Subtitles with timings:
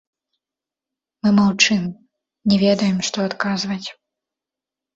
[1.25, 1.83] Мы маўчым,
[2.53, 3.87] не ведаем, што адказваць.